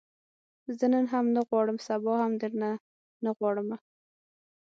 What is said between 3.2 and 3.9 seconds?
نه غواړمه